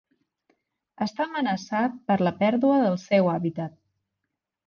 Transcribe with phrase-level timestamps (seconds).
[1.05, 3.77] Està amenaçat per la pèrdua del seu hàbitat.